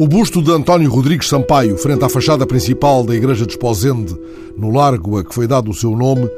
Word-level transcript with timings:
O 0.00 0.06
busto 0.06 0.40
de 0.40 0.52
António 0.52 0.88
Rodrigues 0.88 1.26
Sampaio, 1.26 1.76
frente 1.76 2.04
à 2.04 2.08
fachada 2.08 2.46
principal 2.46 3.02
da 3.02 3.16
Igreja 3.16 3.44
de 3.44 3.54
Esposende, 3.54 4.14
no 4.56 4.70
largo 4.70 5.18
a 5.18 5.24
que 5.24 5.34
foi 5.34 5.44
dado 5.48 5.72
o 5.72 5.74
seu 5.74 5.96
nome, 5.96 6.30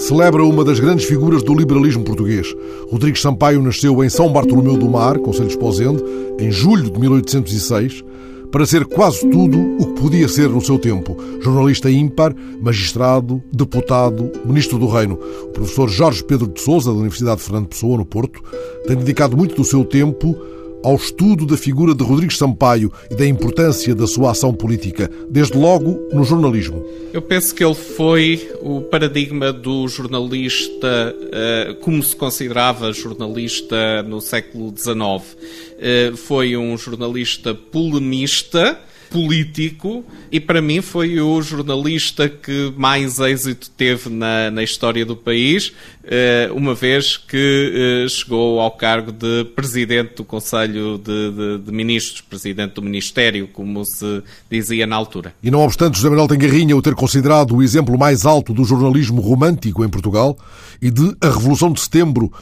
celebra 0.00 0.42
uma 0.42 0.64
das 0.64 0.80
grandes 0.80 1.04
figuras 1.04 1.40
do 1.40 1.54
liberalismo 1.54 2.02
português. 2.02 2.52
Rodrigues 2.90 3.22
Sampaio 3.22 3.62
nasceu 3.62 4.02
em 4.02 4.08
São 4.08 4.32
Bartolomeu 4.32 4.76
do 4.76 4.90
Mar, 4.90 5.20
Conselho 5.20 5.46
de 5.46 5.52
Esposende, 5.52 6.02
em 6.40 6.50
julho 6.50 6.90
de 6.90 6.98
1806, 6.98 8.02
para 8.50 8.66
ser 8.66 8.84
quase 8.84 9.20
tudo 9.30 9.60
o 9.60 9.94
que 9.94 10.00
podia 10.00 10.26
ser 10.26 10.48
no 10.48 10.60
seu 10.60 10.76
tempo. 10.76 11.16
Jornalista 11.40 11.88
ímpar, 11.88 12.34
magistrado, 12.60 13.40
deputado, 13.52 14.28
ministro 14.44 14.76
do 14.76 14.88
Reino. 14.88 15.20
O 15.44 15.50
professor 15.50 15.88
Jorge 15.88 16.24
Pedro 16.24 16.48
de 16.48 16.60
Sousa, 16.60 16.90
da 16.90 16.98
Universidade 16.98 17.36
de 17.36 17.44
Fernando 17.44 17.68
Pessoa, 17.68 17.96
no 17.96 18.04
Porto, 18.04 18.42
tem 18.88 18.96
dedicado 18.96 19.36
muito 19.36 19.54
do 19.54 19.62
seu 19.62 19.84
tempo 19.84 20.36
ao 20.84 20.96
estudo 20.96 21.46
da 21.46 21.56
figura 21.56 21.94
de 21.94 22.04
Rodrigues 22.04 22.36
Sampaio 22.36 22.92
e 23.10 23.14
da 23.14 23.26
importância 23.26 23.94
da 23.94 24.06
sua 24.06 24.32
ação 24.32 24.52
política, 24.52 25.10
desde 25.30 25.56
logo 25.56 26.08
no 26.12 26.22
jornalismo. 26.24 26.84
Eu 27.10 27.22
penso 27.22 27.54
que 27.54 27.64
ele 27.64 27.74
foi 27.74 28.50
o 28.60 28.82
paradigma 28.82 29.50
do 29.50 29.88
jornalista, 29.88 31.16
eh, 31.32 31.76
como 31.80 32.02
se 32.02 32.14
considerava 32.14 32.92
jornalista 32.92 34.02
no 34.02 34.20
século 34.20 34.74
XIX. 34.76 35.36
Eh, 35.78 36.12
foi 36.16 36.54
um 36.54 36.76
jornalista 36.76 37.54
polemista 37.54 38.78
político 39.14 40.04
e 40.32 40.40
para 40.40 40.60
mim 40.60 40.80
foi 40.80 41.20
o 41.20 41.40
jornalista 41.40 42.28
que 42.28 42.74
mais 42.76 43.20
êxito 43.20 43.70
teve 43.70 44.10
na, 44.10 44.50
na 44.50 44.60
história 44.64 45.06
do 45.06 45.14
país, 45.14 45.72
eh, 46.02 46.50
uma 46.52 46.74
vez 46.74 47.16
que 47.16 48.06
eh, 48.06 48.08
chegou 48.08 48.58
ao 48.58 48.72
cargo 48.72 49.12
de 49.12 49.44
presidente 49.54 50.16
do 50.16 50.24
Conselho 50.24 50.98
de, 50.98 51.30
de, 51.30 51.58
de, 51.58 51.70
Ministros, 51.70 52.22
presidente 52.22 52.74
do 52.74 52.82
Ministério, 52.82 53.46
como 53.46 53.84
se 53.84 54.20
dizia 54.50 54.84
na 54.84 54.96
altura. 54.96 55.32
E 55.40 55.48
não 55.48 55.60
obstante 55.60 55.96
José 55.96 56.08
Manuel 56.08 56.26
Tengarrinha 56.26 56.76
o 56.76 56.82
ter 56.82 56.96
considerado 56.96 57.54
o 57.54 57.62
exemplo 57.62 57.96
mais 57.96 58.26
alto 58.26 58.52
do 58.52 58.64
jornalismo 58.64 59.20
romântico 59.20 59.84
em 59.84 59.88
Portugal 59.88 60.36
e 60.82 60.90
de 60.90 61.14
A 61.20 61.28
Revolução 61.28 61.72
de 61.72 61.80
Setembro, 61.80 62.32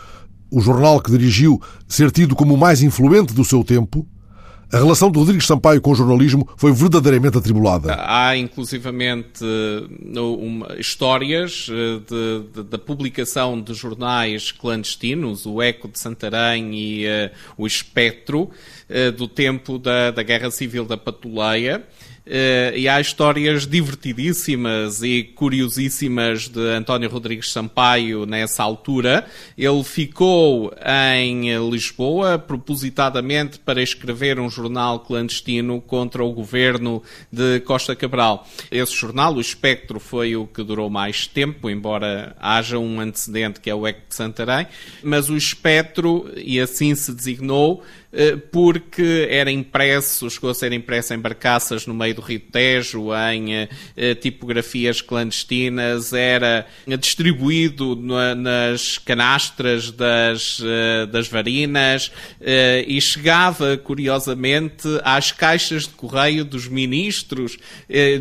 o 0.51 0.59
jornal 0.63 1.03
que 1.03 1.11
dirigiu, 1.11 1.61
ser 1.87 2.11
tido 2.11 2.35
como 2.35 2.55
o 2.55 2.59
mais 2.59 2.83
influente 2.83 3.35
do 3.35 3.45
seu 3.45 3.63
tempo, 3.63 4.07
a 4.73 4.79
relação 4.79 5.11
de 5.11 5.19
Rodrigues 5.19 5.47
Sampaio 5.47 5.83
com 5.83 5.91
o 5.91 5.95
jornalismo 5.95 6.49
foi 6.57 6.73
verdadeiramente 6.73 7.37
atribulada. 7.37 7.95
Há, 7.99 8.35
inclusivamente, 8.39 9.45
uma, 10.15 10.75
histórias 10.79 11.69
eh, 11.71 12.63
da 12.63 12.79
publicação 12.79 13.61
de 13.61 13.75
jornais 13.75 14.51
clandestinos, 14.51 15.45
o 15.45 15.61
Eco 15.61 15.89
de 15.89 15.99
Santarém 15.99 16.75
e 16.75 17.07
uh, 17.07 17.31
o 17.59 17.67
Espectro, 17.67 18.45
uh, 18.89 19.13
do 19.13 19.29
tempo 19.29 19.79
da, 19.79 20.11
da 20.11 20.23
Guerra 20.23 20.51
Civil 20.51 20.87
da 20.87 20.97
Patuleia, 20.97 21.85
Uh, 22.25 22.77
e 22.77 22.89
há 22.89 23.01
histórias 23.01 23.67
divertidíssimas 23.67 25.03
e 25.03 25.25
curiosíssimas 25.25 26.49
de 26.49 26.61
António 26.61 27.11
Rodrigues 27.11 27.51
Sampaio 27.51 28.25
nessa 28.25 28.63
altura. 28.63 29.27
Ele 29.59 29.83
ficou 29.83 30.73
em 31.21 31.53
Lisboa 31.69 32.39
propositadamente 32.39 33.59
para 33.59 33.83
escrever 33.83 34.39
um 34.39 34.49
jornal 34.49 35.01
clandestino 35.01 35.81
contra 35.81 36.23
o 36.23 36.33
governo 36.33 37.03
de 37.31 37.59
Costa 37.61 37.97
Cabral. 37.97 38.47
Esse 38.71 38.95
jornal, 38.95 39.35
o 39.35 39.41
Espectro, 39.41 39.99
foi 39.99 40.37
o 40.37 40.47
que 40.47 40.63
durou 40.63 40.89
mais 40.89 41.27
tempo, 41.27 41.69
embora 41.69 42.37
haja 42.39 42.79
um 42.79 43.01
antecedente 43.01 43.61
que 43.61 43.69
é 43.69 43.75
o 43.75 43.85
Eco 43.85 44.03
de 44.09 44.15
Santarém, 44.15 44.69
mas 45.03 45.29
o 45.29 45.37
Espectro, 45.37 46.31
e 46.37 46.61
assim 46.61 46.95
se 46.95 47.13
designou, 47.13 47.83
porque 48.51 49.27
era 49.31 49.51
impresso, 49.51 50.29
chegou 50.29 50.51
a 50.51 50.55
ser 50.55 50.73
impresso 50.73 51.15
em 51.15 51.19
barcaças 51.19 51.87
no 51.87 51.95
meio 51.95 52.15
do 52.15 52.21
Rio 52.21 52.41
Tejo, 52.41 53.09
em 53.33 53.69
eh, 53.97 54.15
tipografias 54.15 55.01
clandestinas, 55.01 56.13
era 56.13 56.67
distribuído 56.99 57.97
nas 57.97 58.99
canastras 58.99 59.91
das, 59.91 60.61
eh, 60.63 61.07
das 61.07 61.29
varinas 61.29 62.13
e 62.87 63.01
chegava, 63.01 63.79
curiosamente, 63.79 64.87
às 65.03 65.33
caixas 65.33 65.85
de 65.85 65.95
correio 65.95 66.45
dos 66.45 66.69
ministros, 66.69 67.59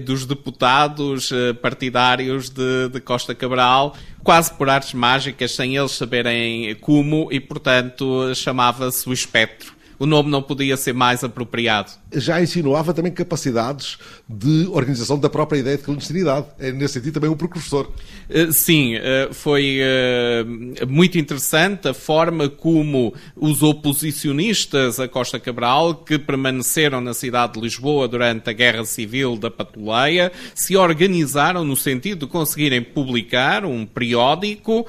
dos 0.06 0.26
deputados 0.26 1.32
partidários 1.62 2.50
de, 2.50 2.90
de 2.90 3.00
Costa 3.02 3.36
Cabral, 3.36 3.96
quase 4.24 4.54
por 4.54 4.70
artes 4.70 4.94
mágicas, 4.94 5.52
sem 5.52 5.76
eles 5.76 5.92
saberem 5.92 6.76
como, 6.76 7.28
e 7.32 7.40
portanto 7.40 8.34
chamava-se 8.36 9.08
o 9.10 9.14
espectro 9.14 9.81
o 10.02 10.08
nome 10.08 10.32
não 10.32 10.42
podia 10.42 10.76
ser 10.76 10.96
mais 10.96 11.24
apropriado. 11.24 11.92
Já 12.12 12.42
insinuava 12.42 12.92
também 12.92 13.12
capacidades 13.12 14.00
de 14.28 14.68
organização 14.72 15.20
da 15.20 15.30
própria 15.30 15.60
ideia 15.60 15.78
de 15.78 15.84
clandestinidade. 15.84 16.48
É, 16.58 16.72
nesse 16.72 16.96
sentido, 16.96 17.14
também 17.14 17.30
um 17.30 17.38
precursor. 17.38 17.88
Eh, 18.28 18.52
sim, 18.52 18.96
eh, 18.96 19.30
foi 19.32 19.78
eh, 19.80 20.44
muito 20.88 21.20
interessante 21.20 21.88
a 21.88 21.94
forma 21.94 22.50
como 22.50 23.14
os 23.36 23.62
oposicionistas 23.62 25.00
a 25.00 25.08
Costa 25.08 25.40
Cabral, 25.40 25.94
que 25.94 26.18
permaneceram 26.18 27.00
na 27.00 27.14
cidade 27.14 27.54
de 27.54 27.62
Lisboa 27.62 28.08
durante 28.08 28.50
a 28.50 28.54
Guerra 28.54 28.86
Civil 28.86 29.38
da 29.38 29.52
Patuleia, 29.52 30.32
se 30.56 30.76
organizaram 30.76 31.64
no 31.64 31.76
sentido 31.76 32.26
de 32.26 32.32
conseguirem 32.32 32.82
publicar 32.82 33.66
um 33.66 33.86
periódico, 33.86 34.88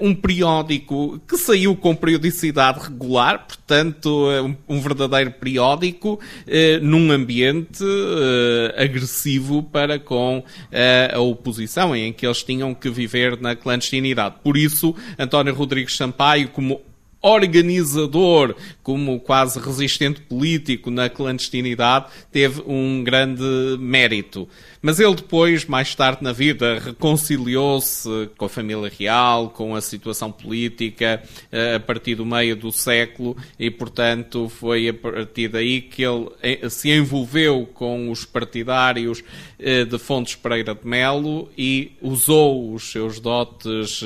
um 0.00 0.14
periódico 0.14 1.20
que 1.28 1.36
saiu 1.36 1.76
com 1.76 1.94
periodicidade 1.94 2.80
regular, 2.80 3.46
portanto, 3.46 4.45
um, 4.46 4.56
um 4.68 4.80
verdadeiro 4.80 5.32
periódico 5.32 6.18
eh, 6.46 6.78
num 6.80 7.10
ambiente 7.10 7.84
eh, 7.84 8.84
agressivo 8.84 9.62
para 9.62 9.98
com 9.98 10.42
eh, 10.70 11.10
a 11.12 11.20
oposição, 11.20 11.94
em 11.94 12.12
que 12.12 12.26
eles 12.26 12.42
tinham 12.42 12.74
que 12.74 12.88
viver 12.88 13.40
na 13.40 13.54
clandestinidade. 13.54 14.36
Por 14.42 14.56
isso, 14.56 14.94
António 15.18 15.54
Rodrigues 15.54 15.96
Sampaio, 15.96 16.48
como 16.48 16.80
organizador, 17.20 18.54
como 18.86 19.18
quase 19.18 19.58
resistente 19.58 20.20
político 20.20 20.92
na 20.92 21.08
clandestinidade, 21.08 22.06
teve 22.30 22.62
um 22.68 23.02
grande 23.02 23.42
mérito. 23.80 24.48
Mas 24.80 25.00
ele 25.00 25.16
depois, 25.16 25.64
mais 25.64 25.92
tarde 25.96 26.22
na 26.22 26.32
vida, 26.32 26.78
reconciliou-se 26.78 28.08
com 28.36 28.44
a 28.44 28.48
família 28.48 28.88
real, 28.96 29.50
com 29.50 29.74
a 29.74 29.80
situação 29.80 30.30
política, 30.30 31.20
eh, 31.50 31.74
a 31.74 31.80
partir 31.80 32.14
do 32.14 32.24
meio 32.24 32.54
do 32.54 32.70
século, 32.70 33.36
e, 33.58 33.68
portanto, 33.68 34.48
foi 34.48 34.88
a 34.88 34.94
partir 34.94 35.48
daí 35.48 35.80
que 35.80 36.04
ele 36.04 36.28
eh, 36.40 36.68
se 36.68 36.88
envolveu 36.92 37.66
com 37.74 38.08
os 38.08 38.24
partidários 38.24 39.24
eh, 39.58 39.84
de 39.84 39.98
Fontes 39.98 40.36
Pereira 40.36 40.76
de 40.76 40.86
Melo 40.86 41.50
e 41.58 41.90
usou 42.00 42.72
os 42.72 42.92
seus 42.92 43.18
dotes 43.18 44.04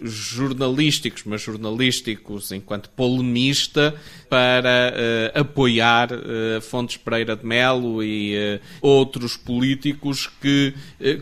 jornalísticos, 0.00 1.24
mas 1.26 1.42
jornalísticos 1.42 2.50
enquanto 2.52 2.88
polemista, 2.88 3.94
para 4.32 4.94
uh, 5.36 5.40
apoiar 5.40 6.10
uh, 6.10 6.58
Fontes 6.62 6.96
Pereira 6.96 7.36
de 7.36 7.44
Melo 7.44 8.02
e 8.02 8.34
uh, 8.34 8.60
outros 8.80 9.36
políticos 9.36 10.26
que 10.40 10.72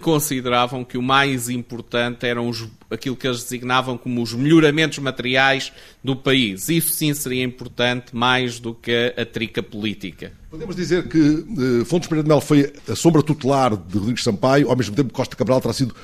consideravam 0.01 0.85
que 0.85 0.97
o 0.97 1.03
mais 1.03 1.49
importante 1.49 2.25
eram 2.25 2.49
os, 2.49 2.69
aquilo 2.89 3.17
que 3.17 3.27
eles 3.27 3.43
designavam 3.43 3.99
como 3.99 4.23
os 4.23 4.33
melhoramentos 4.33 5.01
materiais 5.01 5.73
do 6.05 6.15
país. 6.15 6.69
Isso 6.69 6.93
sim 6.93 7.13
seria 7.13 7.43
importante 7.43 8.15
mais 8.15 8.61
do 8.61 8.73
que 8.73 9.13
a 9.17 9.27
trica 9.27 9.61
política. 9.61 10.33
Podemos 10.49 10.77
dizer 10.77 11.09
que 11.09 11.85
Fontes 11.87 12.09
Pereira 12.09 12.23
de 12.23 12.29
Melo 12.29 12.41
foi 12.41 12.73
a 12.89 12.95
sombra 12.95 13.23
tutelar 13.23 13.77
de 13.77 13.99
Rodrigues 13.99 14.23
Sampaio, 14.23 14.69
ao 14.69 14.77
mesmo 14.77 14.95
tempo 14.95 15.09
que 15.09 15.15
Costa 15.15 15.35
Cabral 15.35 15.61
terá 15.61 15.73
sido 15.73 15.95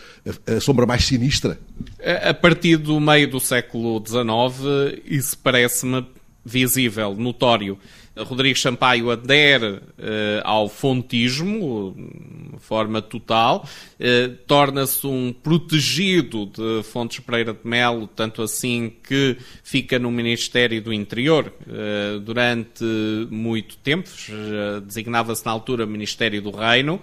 a, 0.47 0.55
a 0.55 0.61
sombra 0.61 0.87
mais 0.87 1.05
sinistra? 1.05 1.59
A 2.25 2.35
partir 2.35 2.77
do 2.77 2.99
meio 2.99 3.29
do 3.29 3.39
século 3.39 4.03
XIX, 4.05 5.01
isso 5.05 5.39
parece-me 5.39 6.05
visível, 6.47 7.15
notório. 7.15 7.77
Rodrigues 8.25 8.63
Sampaio 8.63 9.11
adere 9.11 9.67
uh, 9.67 9.81
ao 10.43 10.69
fontismo, 10.69 11.95
de 12.55 12.59
forma 12.61 13.03
total, 13.03 13.69
uh, 14.01 14.35
torna-se 14.47 15.07
um 15.07 15.35
protegido 15.35 16.47
de 16.47 16.83
Fontes 16.85 17.21
Pereira 17.21 17.53
de 17.53 17.61
Melo, 17.63 18.07
tanto 18.07 18.41
assim 18.41 18.91
que 19.07 19.37
fica 19.63 19.99
no 19.99 20.11
Ministério 20.11 20.81
do 20.81 20.95
Interior 20.95 21.53
uh, 21.67 22.19
durante 22.21 22.85
muito 23.31 23.77
tempo, 23.79 24.09
designava-se 24.87 25.45
na 25.45 25.53
altura 25.53 25.85
Ministério 25.85 26.41
do 26.41 26.51
Reino, 26.51 27.01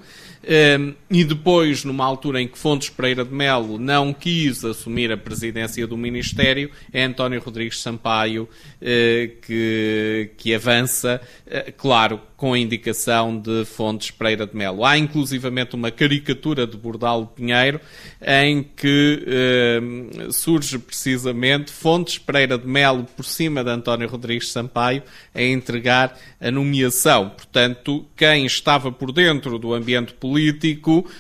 e 1.10 1.24
depois, 1.24 1.86
numa 1.86 2.04
altura 2.04 2.42
em 2.42 2.48
que 2.48 2.58
Fontes 2.58 2.90
Pereira 2.90 3.24
de 3.24 3.34
Melo 3.34 3.80
não 3.80 4.14
quis 4.14 4.66
assumir 4.66 5.10
a 5.10 5.18
presidência 5.18 5.88
do 5.88 5.96
Ministério, 5.96 6.70
é 6.92 7.04
António 7.04 7.42
Rodrigues 7.42 7.80
Sampaio 7.80 8.50
eh, 8.82 9.32
que, 9.42 10.32
que 10.36 10.54
avança, 10.54 11.22
eh, 11.48 11.72
claro, 11.72 12.20
com 12.36 12.52
a 12.52 12.60
indicação 12.60 13.40
de 13.40 13.64
Fontes 13.64 14.12
Pereira 14.12 14.46
de 14.46 14.54
Melo. 14.54 14.84
Há 14.84 14.98
inclusivamente 14.98 15.76
uma 15.76 15.90
caricatura 15.90 16.68
de 16.68 16.76
Bordalo 16.76 17.28
Pinheiro 17.28 17.80
em 18.22 18.64
que 18.64 19.24
eh, 19.26 19.82
surge 20.30 20.78
precisamente 20.78 21.72
Fontes 21.72 22.18
Pereira 22.18 22.58
de 22.58 22.68
Melo 22.68 23.06
por 23.16 23.24
cima 23.24 23.64
de 23.64 23.70
António 23.70 24.10
Rodrigues 24.10 24.52
Sampaio 24.52 25.04
a 25.34 25.42
entregar 25.42 26.20
a 26.42 26.52
nomeação. 26.52 27.30
Portanto, 27.30 28.06
quem 28.18 28.46
estava 28.46 28.92
por 28.92 29.14
dentro 29.14 29.58
do 29.58 29.74
ambiente 29.74 30.12
político 30.14 30.33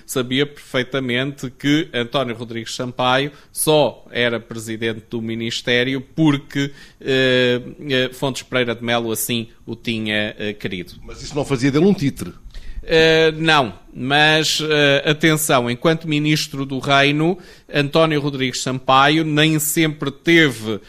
sabia 0.05 0.45
perfeitamente 0.45 1.49
que 1.49 1.89
António 1.93 2.35
Rodrigues 2.35 2.75
Sampaio 2.75 3.31
só 3.51 4.05
era 4.11 4.39
presidente 4.39 5.03
do 5.09 5.21
Ministério 5.21 6.01
porque 6.01 6.71
eh, 6.99 7.61
eh 7.89 8.09
Fontes 8.13 8.43
Pereira 8.43 8.75
de 8.75 8.83
Melo 8.83 9.11
assim 9.11 9.49
o 9.65 9.75
tinha 9.75 10.35
eh, 10.37 10.53
querido. 10.53 10.93
Mas 11.03 11.21
isso 11.21 11.35
não 11.35 11.45
fazia 11.45 11.71
dele 11.71 11.85
um 11.85 11.93
títere? 11.93 12.33
Uh, 12.83 13.31
não, 13.39 13.73
mas 13.93 14.59
uh, 14.59 14.65
atenção, 15.05 15.71
enquanto 15.71 16.05
Ministro 16.05 16.65
do 16.65 16.79
Reino, 16.79 17.37
António 17.73 18.19
Rodrigues 18.19 18.61
Sampaio 18.61 19.23
nem 19.23 19.57
sempre 19.57 20.11
teve 20.11 20.73
uh, 20.73 20.81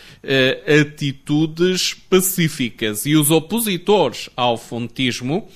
atitudes 0.80 1.94
pacíficas. 1.94 3.06
E 3.06 3.14
os 3.14 3.30
opositores 3.30 4.28
ao 4.36 4.56
fontismo, 4.56 5.48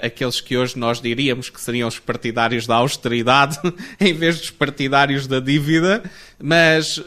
aqueles 0.00 0.40
que 0.40 0.56
hoje 0.56 0.78
nós 0.78 1.00
diríamos 1.00 1.50
que 1.50 1.60
seriam 1.60 1.88
os 1.88 1.98
partidários 1.98 2.68
da 2.68 2.76
austeridade 2.76 3.58
em 4.00 4.14
vez 4.14 4.38
dos 4.38 4.50
partidários 4.52 5.26
da 5.26 5.40
dívida, 5.40 6.04
mas 6.40 7.02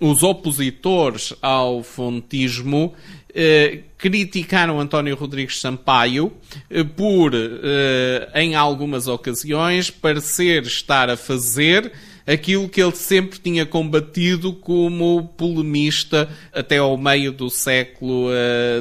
os 0.00 0.22
opositores 0.22 1.34
ao 1.42 1.82
fontismo 1.82 2.94
eh, 3.38 3.80
criticaram 3.98 4.80
António 4.80 5.14
Rodrigues 5.14 5.60
Sampaio 5.60 6.32
eh, 6.70 6.82
por, 6.82 7.32
eh, 7.34 8.30
em 8.34 8.54
algumas 8.54 9.08
ocasiões, 9.08 9.90
parecer 9.90 10.62
estar 10.62 11.10
a 11.10 11.18
fazer 11.18 11.92
aquilo 12.26 12.66
que 12.66 12.82
ele 12.82 12.96
sempre 12.96 13.38
tinha 13.38 13.66
combatido 13.66 14.54
como 14.54 15.34
polemista 15.36 16.30
até 16.50 16.78
ao 16.78 16.96
meio 16.96 17.30
do 17.30 17.50
século 17.50 18.30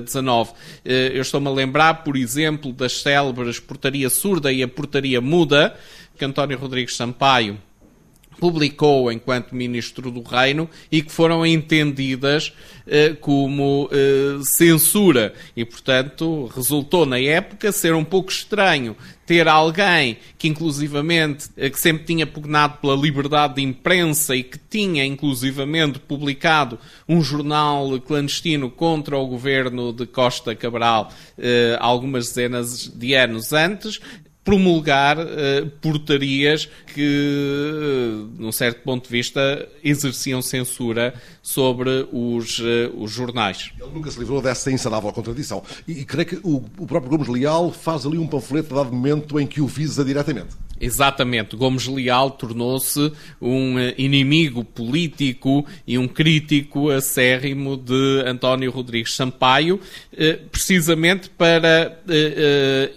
XIX. 0.08 0.56
eu 1.14 1.22
estou-me 1.22 1.48
a 1.48 1.52
lembrar, 1.52 2.04
por 2.06 2.16
exemplo, 2.16 2.72
das 2.72 3.02
célebres 3.02 3.60
Portaria 3.60 4.10
Surda 4.10 4.54
e 4.54 4.64
a 4.64 4.68
Portaria 4.70 5.20
Muda, 5.20 5.78
que 6.18 6.24
António 6.24 6.58
Rodrigues 6.58 6.96
Sampaio 6.96 7.60
publicou 8.40 9.12
enquanto 9.12 9.56
ministro 9.56 10.12
do 10.12 10.22
Reino 10.22 10.70
e 10.92 11.02
que 11.02 11.12
foram 11.12 11.46
entendidas 11.46 12.54
eh, 12.88 13.16
como 13.20 13.90
eh, 13.92 14.40
censura. 14.44 15.34
E, 15.56 15.66
portanto, 15.66 16.52
resultou 16.56 17.06
na 17.06 17.20
época 17.20 17.72
ser 17.72 17.94
um 17.96 18.04
pouco 18.04 18.32
estranho 18.32 18.96
ter 19.26 19.48
alguém 19.48 20.18
que 20.38 20.48
inclusivamente 20.48 21.50
eh, 21.58 21.70
que 21.70 21.80
sempre 21.80 22.06
tinha 22.06 22.28
pugnado 22.28 22.78
pela 22.78 22.96
liberdade 22.96 23.56
de 23.56 23.62
imprensa 23.62 24.36
e 24.36 24.44
que 24.44 24.58
tinha 24.58 25.04
inclusivamente 25.04 26.00
publicado 26.00 26.78
um 27.10 27.22
jornal 27.22 28.00
clandestino 28.00 28.70
contra 28.70 29.18
o 29.18 29.28
governo 29.28 29.92
de 29.92 30.06
Costa 30.06 30.56
Cabral 30.56 31.12
eh, 31.38 31.76
algumas 31.80 32.28
dezenas 32.28 32.88
de 32.88 33.16
anos 33.16 33.52
antes 33.52 34.00
promulgar 34.46 35.18
uh, 35.18 35.26
portarias 35.82 36.70
que, 36.94 37.02
uh, 37.02 38.30
num 38.40 38.52
certo 38.52 38.84
ponto 38.84 39.06
de 39.06 39.10
vista, 39.10 39.68
exerciam 39.84 40.40
censura 40.40 41.16
sobre 41.42 42.08
os, 42.14 42.60
uh, 42.60 42.96
os 42.96 43.12
jornais. 43.12 43.72
Ele 43.82 43.92
nunca 43.92 44.12
se 44.12 44.20
livrou 44.20 44.42
dessa 44.44 44.72
insanável 44.72 45.12
contradição. 45.12 45.64
E, 45.88 46.02
e 46.02 46.06
creio 46.06 46.28
que 46.28 46.36
o, 46.44 46.64
o 46.78 46.86
próprio 46.86 47.10
Gomes 47.10 47.28
Leal 47.28 47.72
faz 47.72 48.06
ali 48.06 48.20
um 48.20 48.28
panfleto 48.28 48.76
dado 48.76 48.92
momento 48.92 49.40
em 49.40 49.48
que 49.48 49.60
o 49.60 49.68
visa 49.68 50.06
diretamente. 50.06 50.65
Exatamente. 50.80 51.56
Gomes 51.56 51.88
Leal 51.88 52.32
tornou-se 52.32 53.12
um 53.42 53.76
inimigo 53.98 54.64
político 54.64 55.66
e 55.88 55.98
um 55.98 56.08
crítico 56.08 56.90
acérrimo 56.90 57.78
de 57.78 58.24
António 58.26 58.72
Rodrigues 58.72 59.14
Sampaio, 59.14 59.80
precisamente 60.52 61.30
para 61.30 62.00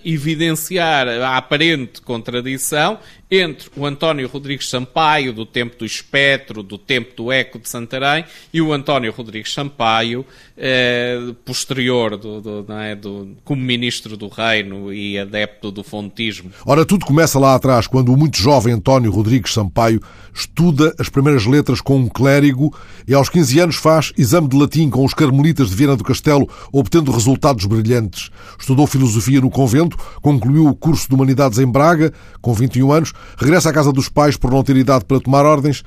evidenciar 0.04 1.08
a 1.08 1.36
aparente 1.36 2.00
contradição 2.02 2.98
entre 3.30 3.69
o 3.76 3.84
António 3.84 4.28
Rodrigues 4.28 4.69
Sampaio, 4.69 5.32
do 5.32 5.44
tempo 5.44 5.76
do 5.78 5.84
Espectro, 5.84 6.62
do 6.62 6.78
tempo 6.78 7.14
do 7.14 7.30
Eco 7.30 7.58
de 7.58 7.69
Santarém, 7.69 8.25
e 8.52 8.60
o 8.62 8.72
António 8.72 9.12
Rodrigues 9.12 9.52
Sampaio, 9.52 10.25
eh, 10.56 11.34
posterior 11.44 12.16
do, 12.16 12.40
do, 12.40 12.72
é, 12.72 12.96
do, 12.96 13.36
como 13.44 13.62
Ministro 13.62 14.16
do 14.16 14.28
Reino 14.28 14.92
e 14.92 15.19
adepto 15.19 15.70
do 15.70 15.84
fontismo. 15.84 16.50
Ora, 16.64 16.84
tudo 16.84 17.04
começa 17.04 17.38
lá 17.38 17.54
atrás, 17.54 17.86
quando 17.86 18.12
o 18.12 18.16
muito 18.16 18.38
jovem 18.38 18.72
António 18.72 19.10
Rodrigues 19.10 19.52
Sampaio 19.52 20.00
estuda 20.34 20.94
as 20.98 21.08
primeiras 21.08 21.44
letras 21.46 21.80
com 21.80 21.96
um 21.96 22.08
clérigo 22.08 22.75
e 23.06 23.14
aos 23.14 23.28
15 23.28 23.60
anos 23.60 23.76
faz 23.76 24.12
exame 24.16 24.48
de 24.48 24.56
latim 24.56 24.88
com 24.88 25.04
os 25.04 25.12
carmelitas 25.12 25.70
de 25.70 25.76
Viana 25.76 25.96
do 25.96 26.04
Castelo, 26.04 26.48
obtendo 26.72 27.12
resultados 27.12 27.66
brilhantes. 27.66 28.30
Estudou 28.58 28.86
filosofia 28.86 29.40
no 29.40 29.50
convento, 29.50 29.96
concluiu 30.22 30.66
o 30.66 30.75
curso 30.75 31.08
de 31.08 31.14
Humanidades 31.14 31.58
em 31.58 31.66
Braga, 31.66 32.12
com 32.40 32.54
21 32.54 32.92
anos, 32.92 33.12
regressa 33.37 33.70
à 33.70 33.73
casa 33.73 33.93
dos 33.93 34.09
pais 34.09 34.37
por 34.37 34.50
não 34.50 34.62
ter 34.62 34.76
idade 34.76 35.05
para 35.05 35.20
tomar 35.20 35.44
ordens, 35.44 35.82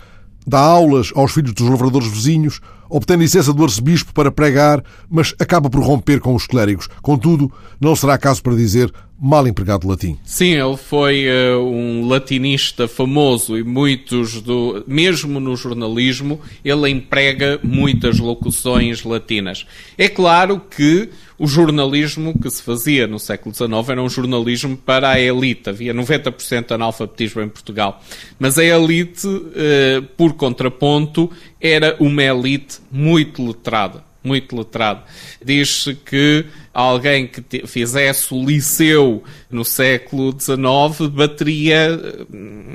dá 0.46 0.60
aulas 0.60 1.12
aos 1.16 1.32
filhos 1.32 1.54
dos 1.54 1.70
lavradores 1.70 2.08
vizinhos, 2.08 2.60
obtém 2.90 3.18
licença 3.18 3.54
do 3.54 3.64
arcebispo 3.64 4.14
para 4.14 4.32
pregar, 4.32 4.84
mas 5.10 5.34
acaba 5.40 5.70
por 5.70 5.82
romper 5.82 6.20
com 6.20 6.36
os 6.36 6.46
clérigos. 6.46 6.88
Contudo, 7.02 7.52
não 7.80 7.96
será 7.96 8.18
caso 8.18 8.42
para 8.42 8.56
dizer 8.56 8.92
mal 9.22 9.48
empregado 9.48 9.88
latim. 9.88 10.18
Sim, 10.26 10.54
ele 10.54 10.76
foi 10.76 11.28
uh, 11.28 11.60
um 11.60 12.08
latinista 12.08 12.88
famoso 12.88 13.56
e 13.56 13.64
muitos 13.64 14.42
do 14.42 14.84
mesmo 14.88 15.40
no 15.40 15.56
jornalismo, 15.56 16.42
ele 16.66 16.90
emprega 16.90 17.60
muitas 17.64 18.18
locuções 18.18 19.04
latinas. 19.04 19.68
É 19.96 20.10
claro 20.10 20.60
que 20.60 21.10
o 21.42 21.48
jornalismo 21.48 22.38
que 22.40 22.52
se 22.52 22.62
fazia 22.62 23.08
no 23.08 23.18
século 23.18 23.54
XIX 23.54 23.90
era 23.90 24.04
um 24.04 24.08
jornalismo 24.08 24.78
para 24.78 25.10
a 25.10 25.20
elite. 25.20 25.72
Havia 25.72 25.92
90% 25.92 26.68
de 26.68 26.74
analfabetismo 26.76 27.42
em 27.42 27.50
Portugal. 27.50 28.00
Mas 28.38 28.60
a 28.60 28.64
elite, 28.64 29.26
uh, 29.26 30.04
por 30.16 30.34
contraponto, 30.34 31.32
era 31.60 31.96
uma 32.00 32.22
elite 32.22 32.78
muito 32.92 33.44
letrada 33.44 34.12
muito 34.24 34.56
letrado. 34.56 35.02
Diz-se 35.44 35.96
que 35.96 36.46
alguém 36.74 37.28
que 37.28 37.68
fizesse 37.68 38.34
o 38.34 38.46
liceu 38.46 39.24
no 39.50 39.66
século 39.66 40.36
XIX 40.40 41.10
bateria, 41.10 42.00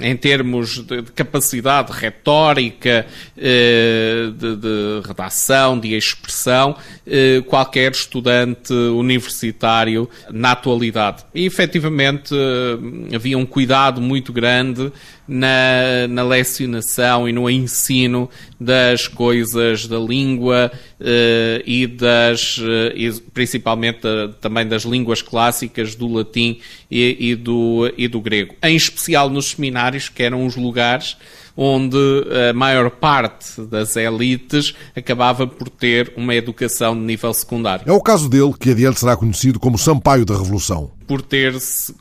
em 0.03 0.17
termos 0.17 0.85
de, 0.85 1.03
capacidade 1.15 1.93
retórica, 1.93 3.07
eh, 3.37 4.31
de, 4.37 4.57
de 4.57 5.07
redação, 5.07 5.79
de 5.79 5.95
expressão, 5.95 6.77
eh, 7.07 7.43
qualquer 7.47 7.93
estudante 7.93 8.73
universitário 8.73 10.09
na 10.31 10.53
atualidade. 10.53 11.25
E 11.35 11.47
efetivamente 11.47 12.35
eh, 12.35 13.17
havia 13.17 13.39
um 13.39 13.47
cuidado 13.47 14.01
muito 14.01 14.33
grande 14.33 14.93
na, 15.29 16.07
na 16.09 16.23
lecionação 16.23 17.29
e 17.29 17.33
no 17.33 17.49
ensino 17.51 18.29
das 18.59 19.09
coisas 19.09 19.87
da 19.87 19.99
língua 19.99 20.71
e 21.67 21.87
das, 21.87 22.59
e 22.95 23.13
principalmente 23.35 24.01
também 24.41 24.67
das 24.67 24.83
línguas 24.83 25.21
clássicas, 25.23 25.95
do 25.95 26.07
latim 26.07 26.59
e, 26.91 27.31
e, 27.31 27.35
do, 27.35 27.93
e 27.97 28.09
do 28.09 28.21
grego. 28.21 28.55
Em 28.63 28.77
especial 28.77 29.29
nos 29.29 29.51
seminários, 29.51 30.09
que 30.09 30.23
eram 30.23 30.47
os 30.47 30.57
lugares 30.57 31.17
onde 31.57 31.97
a 32.51 32.53
maior 32.53 32.91
parte 32.91 33.63
das 33.63 33.97
elites 33.97 34.75
acabava 34.95 35.47
por 35.47 35.71
ter 35.71 36.13
uma 36.17 36.35
educação 36.35 36.95
de 36.95 37.01
nível 37.01 37.33
secundário. 37.33 37.85
É 37.87 37.93
o 37.93 38.01
caso 38.01 38.29
dele 38.29 38.53
que 38.59 38.71
adiante 38.71 39.01
será 39.01 39.17
conhecido 39.17 39.59
como 39.59 39.79
Sampaio 39.79 40.25
da 40.25 40.37
Revolução. 40.37 40.91
Por 41.07 41.23
ter-se 41.23 41.95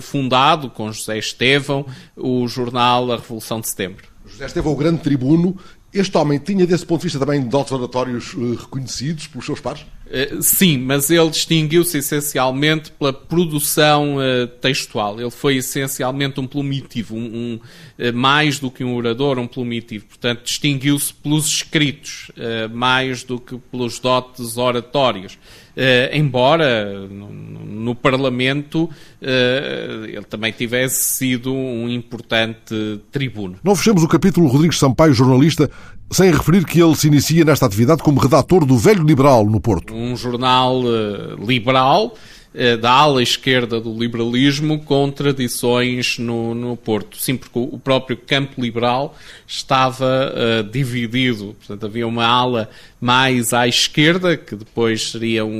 fundado 0.00 0.70
com 0.70 0.90
José 0.92 1.18
Estevão 1.18 1.86
o 2.16 2.46
jornal 2.48 3.12
A 3.12 3.16
Revolução 3.16 3.60
de 3.60 3.68
Setembro. 3.68 4.06
José 4.26 4.46
Estevão, 4.46 4.72
o 4.72 4.76
grande 4.76 5.02
tribuno, 5.02 5.56
Este 5.92 6.16
homem 6.18 6.38
tinha, 6.38 6.66
desse 6.66 6.84
ponto 6.84 7.00
de 7.00 7.06
vista, 7.06 7.18
também 7.18 7.40
dotes 7.40 7.72
oratórios 7.72 8.34
uh, 8.34 8.54
reconhecidos 8.54 9.26
pelos 9.28 9.46
seus 9.46 9.60
pares? 9.60 9.86
Uh, 10.06 10.40
sim, 10.40 10.78
mas 10.78 11.10
ele 11.10 11.28
distinguiu-se 11.30 11.98
essencialmente 11.98 12.92
pela 12.92 13.12
produção 13.12 14.16
uh, 14.16 14.46
textual. 14.60 15.20
Ele 15.20 15.30
foi 15.30 15.56
essencialmente 15.56 16.38
um 16.38 16.46
plumitivo, 16.46 17.16
um, 17.16 17.58
um 17.98 18.12
mais 18.14 18.58
do 18.58 18.70
que 18.70 18.84
um 18.84 18.94
orador, 18.94 19.38
um 19.38 19.46
plumitivo. 19.46 20.04
Portanto, 20.06 20.44
distinguiu-se 20.44 21.12
pelos 21.14 21.46
escritos, 21.46 22.30
mais 22.70 23.24
do 23.24 23.40
que 23.40 23.56
pelos 23.56 23.98
dotes 23.98 24.58
oratórios. 24.58 25.38
Uh, 25.76 26.08
embora 26.10 27.06
no, 27.06 27.28
no 27.30 27.94
Parlamento 27.94 28.84
uh, 28.84 30.04
ele 30.06 30.24
também 30.24 30.50
tivesse 30.50 31.04
sido 31.04 31.52
um 31.52 31.86
importante 31.86 32.98
tribuno. 33.12 33.58
Não 33.62 33.76
fechemos 33.76 34.02
o 34.02 34.08
capítulo 34.08 34.46
Rodrigues 34.46 34.78
Sampaio, 34.78 35.12
jornalista, 35.12 35.70
sem 36.10 36.30
referir 36.30 36.64
que 36.64 36.80
ele 36.80 36.94
se 36.94 37.08
inicia 37.08 37.44
nesta 37.44 37.66
atividade 37.66 38.02
como 38.02 38.20
redator 38.20 38.64
do 38.64 38.78
Velho 38.78 39.04
Liberal 39.04 39.44
no 39.44 39.60
Porto. 39.60 39.94
Um 39.94 40.16
jornal 40.16 40.80
uh, 40.80 41.44
liberal 41.44 42.14
eh, 42.58 42.74
da 42.74 42.90
ala 42.90 43.22
esquerda 43.22 43.78
do 43.78 43.92
liberalismo 43.92 44.78
com 44.78 45.10
tradições 45.10 46.18
no, 46.18 46.54
no 46.54 46.74
Porto. 46.74 47.18
Sim, 47.18 47.36
porque 47.36 47.58
o 47.58 47.78
próprio 47.78 48.16
campo 48.16 48.62
liberal 48.62 49.14
estava 49.46 50.32
uh, 50.32 50.62
dividido. 50.64 51.54
Portanto, 51.58 51.84
havia 51.84 52.06
uma 52.06 52.24
ala 52.24 52.70
mais 52.98 53.52
à 53.52 53.68
esquerda, 53.68 54.38
que 54.38 54.56
depois 54.56 55.10
seriam, 55.10 55.50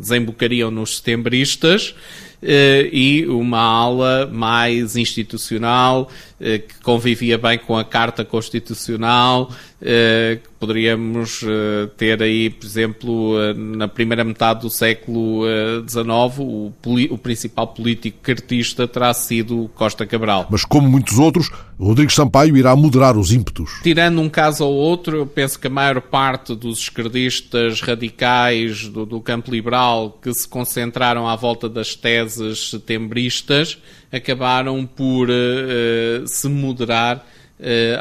desembocariam 0.00 0.70
nos 0.70 0.96
setembristas, 0.96 1.94
e 2.42 3.24
uma 3.26 3.58
ala 3.60 4.26
mais 4.30 4.96
institucional, 4.96 6.10
que 6.44 6.78
convivia 6.82 7.38
bem 7.38 7.58
com 7.58 7.76
a 7.76 7.84
Carta 7.84 8.22
Constitucional, 8.22 9.50
que 9.80 10.48
poderíamos 10.58 11.42
uh, 11.42 11.88
ter 11.96 12.22
aí, 12.22 12.48
por 12.48 12.64
exemplo, 12.64 13.54
na 13.54 13.86
primeira 13.86 14.24
metade 14.24 14.62
do 14.62 14.70
século 14.70 15.42
XIX, 15.86 16.04
o, 16.38 16.72
o, 17.10 17.18
principal 17.18 17.68
político 17.68 18.18
cartista 18.22 18.88
terá 18.88 19.12
sido 19.12 19.70
Costa 19.74 20.06
Cabral. 20.06 20.46
Mas 20.50 20.64
como 20.64 20.88
muitos 20.88 21.18
outros, 21.18 21.50
Rodrigues 21.78 22.14
Sampaio 22.14 22.56
irá 22.56 22.74
moderar 22.74 23.16
os 23.16 23.32
ímpetos. 23.32 23.80
Tirando 23.82 24.20
um 24.20 24.28
caso 24.28 24.64
ou 24.64 24.72
outro, 24.72 25.18
eu 25.18 25.26
penso 25.26 25.58
que 25.58 25.66
a 25.66 25.70
maior 25.70 26.00
parte 26.00 26.54
dos 26.54 26.78
esquerdistas 26.78 27.80
radicais 27.80 28.88
do, 28.88 29.04
do 29.04 29.20
campo 29.20 29.50
liberal 29.50 30.18
que 30.22 30.32
se 30.32 30.48
concentraram 30.48 31.28
à 31.28 31.36
volta 31.36 31.68
das 31.68 31.94
teses 31.94 32.70
setembristas 32.70 33.78
acabaram 34.14 34.86
por 34.86 35.28
uh, 35.28 36.26
se 36.26 36.48
moderar 36.48 37.24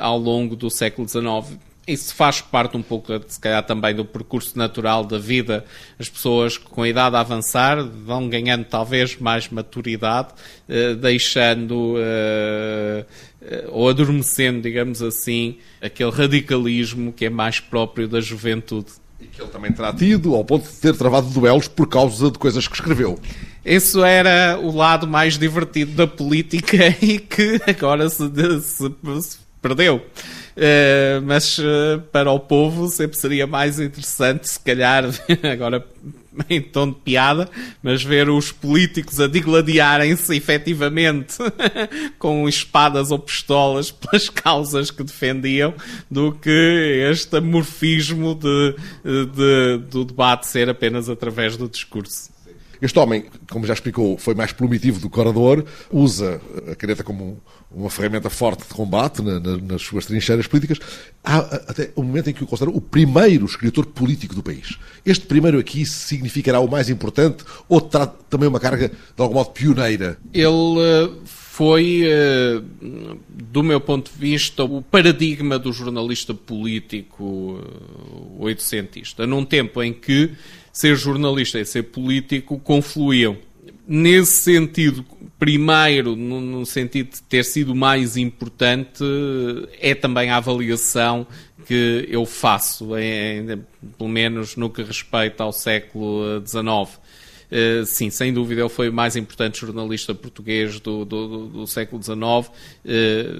ao 0.02 0.18
longo 0.18 0.56
do 0.56 0.70
século 0.70 1.08
XIX 1.08 1.58
isso 1.86 2.16
faz 2.16 2.40
parte 2.40 2.78
um 2.78 2.82
pouco, 2.82 3.12
se 3.28 3.40
calhar, 3.40 3.62
também 3.64 3.94
do 3.94 4.06
percurso 4.06 4.58
natural 4.58 5.04
da 5.04 5.18
vida. 5.18 5.66
As 6.00 6.08
pessoas 6.08 6.58
com 6.58 6.84
a 6.84 6.88
idade 6.88 7.16
a 7.16 7.20
avançar 7.20 7.84
vão 7.84 8.30
ganhando 8.30 8.64
talvez 8.64 9.18
mais 9.18 9.50
maturidade, 9.50 10.30
eh, 10.70 10.94
deixando 10.96 11.96
eh, 11.98 13.06
eh, 13.42 13.68
ou 13.70 13.90
adormecendo, 13.90 14.62
digamos 14.62 15.02
assim, 15.02 15.58
aquele 15.82 16.12
radicalismo 16.12 17.12
que 17.12 17.26
é 17.26 17.30
mais 17.30 17.60
próprio 17.60 18.08
da 18.08 18.22
juventude. 18.22 19.03
E 19.24 19.28
que 19.28 19.42
ele 19.42 19.50
também 19.50 19.72
terá 19.72 19.94
tido, 19.94 20.36
ao 20.36 20.44
ponto 20.44 20.70
de 20.70 20.76
ter 20.76 20.96
travado 20.98 21.28
duelos 21.30 21.68
por 21.68 21.88
causa 21.88 22.30
de 22.30 22.38
coisas 22.38 22.68
que 22.68 22.76
escreveu. 22.76 23.18
Isso 23.66 24.04
era 24.04 24.60
o 24.60 24.76
lado 24.76 25.08
mais 25.08 25.38
divertido 25.38 25.94
da 25.94 26.06
política 26.06 26.94
e 27.02 27.20
que 27.20 27.62
agora 27.66 28.10
se, 28.10 28.30
se, 28.62 28.92
se 29.22 29.38
perdeu. 29.62 29.98
Uh, 30.56 31.22
mas 31.24 31.58
uh, 31.58 32.02
para 32.12 32.32
o 32.32 32.40
povo 32.40 32.88
sempre 32.90 33.18
seria 33.18 33.48
mais 33.48 33.80
interessante, 33.80 34.50
se 34.50 34.60
calhar, 34.60 35.06
agora 35.52 35.84
em 36.50 36.62
tom 36.62 36.90
de 36.90 36.96
piada, 36.96 37.50
mas 37.82 38.04
ver 38.04 38.30
os 38.30 38.52
políticos 38.52 39.20
a 39.20 39.28
digladiarem-se 39.28 40.36
efetivamente 40.36 41.38
com 42.20 42.48
espadas 42.48 43.12
ou 43.12 43.20
pistolas 43.20 43.92
pelas 43.92 44.30
causas 44.30 44.92
que 44.92 45.04
defendiam, 45.04 45.74
do 46.10 46.32
que 46.32 47.08
este 47.12 47.38
amorfismo 47.38 48.36
de, 48.36 48.76
de, 49.04 49.78
do 49.90 50.06
debate 50.06 50.48
ser 50.48 50.70
apenas 50.70 51.10
através 51.10 51.58
do 51.58 51.70
discurso. 51.70 52.32
Este 52.84 53.00
homem, 53.00 53.24
como 53.50 53.66
já 53.66 53.74
explicou, 53.74 54.18
foi 54.18 54.36
mais 54.36 54.52
plumitivo 54.52 55.00
do 55.00 55.10
que 55.10 55.18
orador, 55.18 55.64
usa 55.90 56.42
a 56.70 56.76
caneta 56.76 57.02
como 57.02 57.42
uma 57.72 57.90
ferramenta 57.90 58.30
forte 58.30 58.68
de 58.68 58.74
combate 58.74 59.22
na, 59.22 59.40
na, 59.40 59.56
nas 59.56 59.82
suas 59.82 60.06
trincheiras 60.06 60.48
políticas. 60.48 60.80
Há 61.24 61.38
até 61.38 61.92
o 61.96 62.04
momento 62.04 62.30
em 62.30 62.34
que 62.34 62.44
o 62.44 62.46
considera 62.46 62.76
o 62.76 62.82
primeiro 62.82 63.46
escritor 63.46 63.86
político 63.86 64.36
do 64.36 64.44
país. 64.44 64.78
Este 65.06 65.26
primeiro 65.26 65.60
aqui 65.60 65.86
significará 65.86 66.60
o 66.60 66.70
mais 66.70 66.90
importante 66.90 67.46
ou 67.70 67.80
terá 67.80 68.06
também 68.06 68.50
uma 68.50 68.60
carga, 68.60 68.90
de 68.90 68.96
algum 69.18 69.36
modo, 69.36 69.52
pioneira? 69.52 70.18
Ele 70.34 70.80
eh, 70.80 71.10
foi, 71.26 72.02
eh, 72.04 72.62
do 73.30 73.64
meu 73.64 73.80
ponto 73.80 74.12
de 74.12 74.20
vista, 74.20 74.66
o 74.66 74.82
paradigma 74.82 75.58
do 75.58 75.72
jornalista 75.72 76.34
político 76.34 77.62
eh, 77.64 78.44
oitocentista, 78.44 79.26
num 79.26 79.46
tempo 79.46 79.82
em 79.82 79.94
que 79.94 80.32
ser 80.74 80.96
jornalista 80.96 81.60
e 81.60 81.66
ser 81.66 81.84
político 81.84 82.60
confluíam. 82.60 83.38
Nesse 83.88 84.54
sentido, 84.54 85.06
primeiro, 85.38 86.16
no, 86.16 86.42
no, 86.42 86.66
sentido 86.66 87.12
de 87.12 87.22
ter 87.22 87.46
sido 87.46 87.76
mais 87.76 88.18
importante, 88.18 89.04
é 89.80 89.94
também 89.94 90.32
a 90.32 90.38
avaliação 90.38 91.28
que 91.68 92.08
eu 92.10 92.26
faço, 92.26 92.98
em, 92.98 93.62
pelo 93.98 94.10
menos 94.10 94.56
no 94.56 94.70
que 94.70 94.82
respeita 94.82 95.44
ao 95.44 95.54
século 95.54 96.42
XIX. 96.46 97.04
Uh, 97.54 97.86
sim, 97.86 98.10
sem 98.10 98.34
dúvida, 98.34 98.62
ele 98.62 98.70
foi 98.70 98.90
o 98.90 98.94
mais 98.94 99.16
importante 99.16 99.62
jornalista 99.62 100.16
português 100.16 100.80
do, 100.80 101.06
do, 101.06 101.48
do 101.48 101.68
século 101.68 102.02
XIX, 102.02 102.18
uh, 102.18 102.50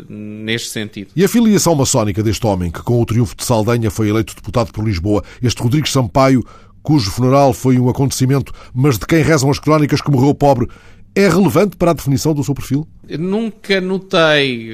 neste 0.08 0.70
sentido. 0.70 1.10
E 1.16 1.24
a 1.24 1.28
filiação 1.28 1.74
maçónica 1.74 2.22
deste 2.22 2.46
homem, 2.46 2.70
que 2.70 2.84
com 2.84 3.02
o 3.02 3.06
triunfo 3.08 3.36
de 3.36 3.44
Saldanha 3.44 3.90
foi 3.90 4.10
eleito 4.10 4.36
deputado 4.36 4.72
por 4.72 4.86
Lisboa, 4.86 5.24
este 5.42 5.60
Rodrigues 5.64 5.92
Sampaio, 5.92 6.44
cujo 6.84 7.10
funeral 7.10 7.54
foi 7.54 7.80
um 7.80 7.90
acontecimento, 7.90 8.54
mas 8.74 9.00
de 9.00 9.08
quem 9.08 9.24
rezam 9.24 9.50
as 9.50 9.58
crónicas 9.58 10.02
que 10.02 10.12
morreu 10.12 10.36
pobre, 10.36 10.68
é 11.16 11.28
relevante 11.28 11.78
para 11.78 11.92
a 11.92 11.94
definição 11.94 12.34
do 12.34 12.44
seu 12.44 12.54
perfil? 12.54 12.88
Eu 13.08 13.20
nunca 13.20 13.80
notei 13.80 14.72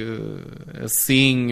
assim 0.82 1.48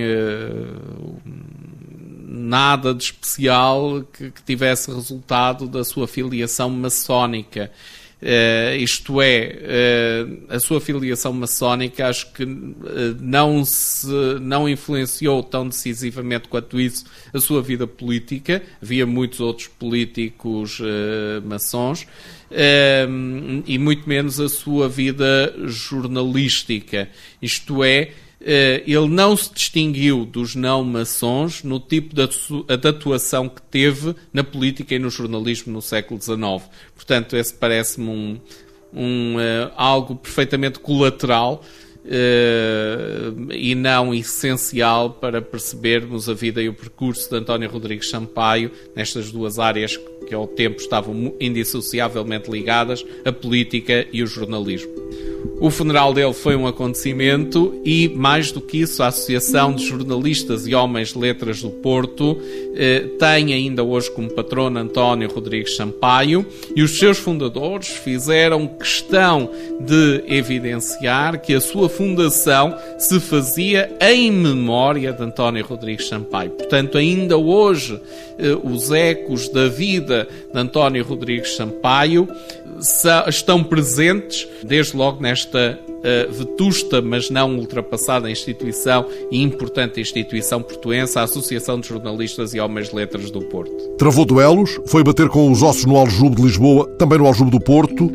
nada 2.28 2.94
de 2.94 3.04
especial 3.04 4.02
que, 4.12 4.32
tivesse 4.44 4.90
resultado 4.90 5.66
da 5.66 5.84
sua 5.84 6.06
filiação 6.06 6.70
maçónica. 6.70 7.70
Uh, 8.20 8.76
isto 8.76 9.22
é, 9.22 10.26
uh, 10.26 10.54
a 10.54 10.58
sua 10.58 10.80
filiação 10.80 11.32
maçónica 11.32 12.08
acho 12.08 12.32
que 12.32 12.42
uh, 12.42 12.48
não, 13.20 13.64
se, 13.64 14.08
não 14.40 14.68
influenciou 14.68 15.40
tão 15.40 15.68
decisivamente 15.68 16.48
quanto 16.48 16.80
isso 16.80 17.04
a 17.32 17.38
sua 17.38 17.62
vida 17.62 17.86
política. 17.86 18.60
Havia 18.82 19.06
muitos 19.06 19.38
outros 19.38 19.68
políticos 19.68 20.80
maçons. 21.44 22.06
e 23.66 23.78
muito 23.78 24.08
menos 24.08 24.40
a 24.40 24.48
sua 24.48 24.88
vida 24.88 25.54
jornalística. 25.66 27.08
Isto 27.40 27.84
é, 27.84 28.10
ele 28.40 29.08
não 29.08 29.36
se 29.36 29.52
distinguiu 29.52 30.24
dos 30.24 30.54
não-maçons 30.54 31.62
no 31.64 31.80
tipo 31.80 32.14
de 32.14 32.22
atuação 32.88 33.48
que 33.48 33.60
teve 33.62 34.14
na 34.32 34.44
política 34.44 34.94
e 34.94 34.98
no 34.98 35.10
jornalismo 35.10 35.72
no 35.72 35.82
século 35.82 36.20
XIX. 36.20 36.38
Portanto, 36.94 37.36
esse 37.36 37.52
parece-me 37.52 38.08
um, 38.08 38.40
um, 38.92 39.36
uh, 39.36 39.72
algo 39.76 40.16
perfeitamente 40.16 40.78
colateral 40.78 41.64
uh, 42.08 43.52
e 43.52 43.74
não 43.74 44.14
essencial 44.14 45.10
para 45.10 45.40
percebermos 45.42 46.28
a 46.28 46.34
vida 46.34 46.62
e 46.62 46.68
o 46.68 46.74
percurso 46.74 47.28
de 47.28 47.36
António 47.36 47.70
Rodrigues 47.70 48.10
Sampaio 48.10 48.70
nestas 48.94 49.30
duas 49.30 49.58
áreas 49.58 49.98
que 50.26 50.34
ao 50.34 50.46
tempo 50.46 50.80
estavam 50.80 51.34
indissociavelmente 51.40 52.50
ligadas, 52.50 53.04
a 53.24 53.32
política 53.32 54.06
e 54.12 54.22
o 54.22 54.26
jornalismo. 54.26 54.92
O 55.60 55.70
funeral 55.70 56.12
dele 56.12 56.32
foi 56.32 56.54
um 56.54 56.66
acontecimento 56.66 57.80
e, 57.84 58.08
mais 58.08 58.52
do 58.52 58.60
que 58.60 58.78
isso, 58.78 59.02
a 59.02 59.08
Associação 59.08 59.72
de 59.72 59.86
Jornalistas 59.86 60.66
e 60.66 60.74
Homens 60.74 61.12
de 61.12 61.18
Letras 61.18 61.62
do 61.62 61.70
Porto 61.70 62.38
eh, 62.74 63.06
tem 63.18 63.52
ainda 63.52 63.82
hoje 63.82 64.10
como 64.10 64.30
patrono 64.30 64.78
António 64.78 65.28
Rodrigues 65.28 65.74
Sampaio 65.74 66.46
e 66.76 66.82
os 66.82 66.98
seus 66.98 67.18
fundadores 67.18 67.88
fizeram 67.88 68.68
questão 68.68 69.50
de 69.80 70.22
evidenciar 70.28 71.40
que 71.40 71.54
a 71.54 71.60
sua 71.60 71.88
fundação 71.98 72.76
se 72.96 73.18
fazia 73.18 73.90
em 74.00 74.30
memória 74.30 75.12
de 75.12 75.20
António 75.20 75.66
Rodrigues 75.66 76.06
Sampaio. 76.06 76.52
Portanto, 76.52 76.96
ainda 76.96 77.36
hoje, 77.36 78.00
eh, 78.38 78.56
os 78.62 78.92
ecos 78.92 79.48
da 79.48 79.66
vida 79.66 80.28
de 80.54 80.60
António 80.60 81.04
Rodrigues 81.04 81.56
Sampaio 81.56 82.28
estão 83.26 83.64
presentes, 83.64 84.46
desde 84.62 84.96
logo 84.96 85.20
nesta 85.20 85.76
uh, 85.88 86.32
vetusta, 86.32 87.02
mas 87.02 87.28
não 87.28 87.56
ultrapassada 87.56 88.30
instituição 88.30 89.04
e 89.32 89.42
importante 89.42 90.00
instituição 90.00 90.62
portuense, 90.62 91.18
a 91.18 91.22
Associação 91.22 91.80
de 91.80 91.88
Jornalistas 91.88 92.54
e 92.54 92.60
Homens 92.60 92.90
de 92.90 92.94
Letras 92.94 93.32
do 93.32 93.40
Porto. 93.40 93.96
Travou 93.98 94.24
duelos, 94.24 94.78
foi 94.86 95.02
bater 95.02 95.28
com 95.28 95.50
os 95.50 95.60
ossos 95.60 95.84
no 95.84 95.96
Aljube 95.96 96.36
de 96.36 96.42
Lisboa, 96.42 96.86
também 96.98 97.18
no 97.18 97.26
Aljube 97.26 97.50
do 97.50 97.58
Porto, 97.58 98.08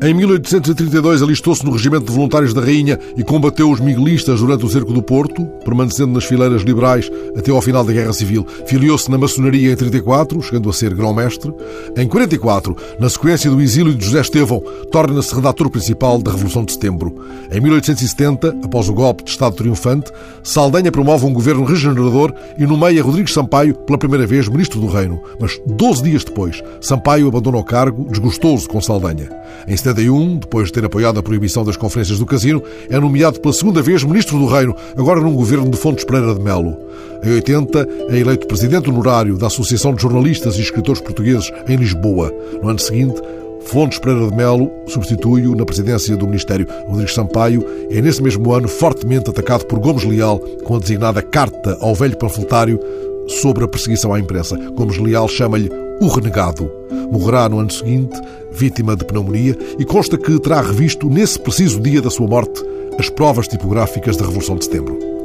em 0.00 0.14
1832 0.14 1.22
alistou-se 1.22 1.64
no 1.64 1.72
Regimento 1.72 2.06
de 2.06 2.12
Voluntários 2.12 2.54
da 2.54 2.60
Rainha 2.60 3.00
e 3.16 3.24
combateu 3.24 3.68
os 3.68 3.80
miguelistas 3.80 4.38
durante 4.38 4.64
o 4.64 4.68
cerco 4.68 4.92
do 4.92 5.02
Porto, 5.02 5.44
permanecendo 5.64 6.12
nas 6.12 6.24
fileiras 6.24 6.62
liberais 6.62 7.10
até 7.36 7.50
ao 7.50 7.60
final 7.60 7.82
da 7.82 7.92
Guerra 7.92 8.12
Civil. 8.12 8.46
Filiou-se 8.66 9.10
na 9.10 9.18
maçonaria 9.18 9.72
em 9.72 9.76
34, 9.76 10.40
chegando 10.40 10.70
a 10.70 10.72
ser 10.72 10.94
grão-mestre. 10.94 11.52
Em 11.96 12.06
44, 12.06 12.76
na 13.00 13.08
sequência 13.08 13.50
do 13.50 13.60
exílio 13.60 13.92
de 13.92 14.04
José 14.04 14.20
Estevão, 14.20 14.62
torna-se 14.92 15.34
redator 15.34 15.68
principal 15.68 16.22
da 16.22 16.30
Revolução 16.30 16.64
de 16.64 16.74
Setembro. 16.74 17.12
Em 17.50 17.60
1870, 17.60 18.56
após 18.62 18.88
o 18.88 18.94
golpe 18.94 19.24
de 19.24 19.30
Estado 19.30 19.56
triunfante, 19.56 20.12
Saldanha 20.44 20.92
promove 20.92 21.26
um 21.26 21.32
governo 21.32 21.64
regenerador 21.64 22.32
e 22.56 22.64
nomeia 22.64 23.02
Rodrigues 23.02 23.34
Sampaio 23.34 23.74
pela 23.74 23.98
primeira 23.98 24.28
vez 24.28 24.46
ministro 24.48 24.80
do 24.80 24.86
Reino. 24.86 25.20
Mas 25.40 25.60
12 25.66 26.04
dias 26.04 26.22
depois, 26.22 26.62
Sampaio 26.80 27.26
abandona 27.26 27.58
o 27.58 27.64
cargo, 27.64 28.06
desgostoso 28.08 28.68
com 28.68 28.80
Saldanha. 28.80 29.28
Em 29.66 29.74
71, 29.88 30.38
depois 30.38 30.66
de 30.66 30.72
ter 30.74 30.84
apoiado 30.84 31.18
a 31.18 31.22
proibição 31.22 31.64
das 31.64 31.76
conferências 31.76 32.18
do 32.18 32.26
casino, 32.26 32.62
é 32.90 32.98
nomeado 32.98 33.40
pela 33.40 33.54
segunda 33.54 33.80
vez 33.80 34.04
Ministro 34.04 34.38
do 34.38 34.46
Reino, 34.46 34.74
agora 34.96 35.20
num 35.20 35.34
governo 35.34 35.70
de 35.70 35.76
Fontes 35.76 36.04
Pereira 36.04 36.34
de 36.34 36.40
Melo. 36.40 36.76
Em 37.24 37.32
80, 37.32 37.88
é 38.10 38.18
eleito 38.18 38.46
Presidente 38.46 38.90
Honorário 38.90 39.38
da 39.38 39.46
Associação 39.46 39.94
de 39.94 40.02
Jornalistas 40.02 40.56
e 40.56 40.60
Escritores 40.60 41.00
Portugueses 41.00 41.50
em 41.66 41.76
Lisboa. 41.76 42.32
No 42.62 42.68
ano 42.68 42.78
seguinte, 42.78 43.20
Fontes 43.62 43.98
Pereira 43.98 44.28
de 44.28 44.36
Melo 44.36 44.70
substitui-o 44.86 45.54
na 45.54 45.64
presidência 45.64 46.16
do 46.16 46.26
Ministério. 46.26 46.66
Rodrigues 46.86 47.14
Sampaio 47.14 47.64
é, 47.90 48.00
nesse 48.00 48.22
mesmo 48.22 48.52
ano, 48.52 48.68
fortemente 48.68 49.30
atacado 49.30 49.64
por 49.64 49.78
Gomes 49.78 50.04
Leal 50.04 50.38
com 50.64 50.76
a 50.76 50.78
designada 50.78 51.22
Carta 51.22 51.78
ao 51.80 51.94
Velho 51.94 52.16
Panfletário 52.16 52.78
sobre 53.26 53.64
a 53.64 53.68
perseguição 53.68 54.12
à 54.12 54.20
imprensa. 54.20 54.56
Gomes 54.74 54.98
Leal 54.98 55.28
chama-lhe 55.28 55.87
o 56.00 56.08
renegado. 56.08 56.70
Morrerá 57.10 57.48
no 57.48 57.58
ano 57.58 57.70
seguinte, 57.70 58.20
vítima 58.50 58.96
de 58.96 59.04
pneumonia, 59.04 59.56
e 59.78 59.84
consta 59.84 60.18
que 60.18 60.38
terá 60.40 60.60
revisto, 60.60 61.08
nesse 61.08 61.38
preciso 61.38 61.80
dia 61.80 62.02
da 62.02 62.10
sua 62.10 62.26
morte, 62.26 62.62
as 62.98 63.08
provas 63.08 63.48
tipográficas 63.48 64.16
da 64.16 64.26
Revolução 64.26 64.56
de 64.56 64.64
Setembro. 64.64 65.17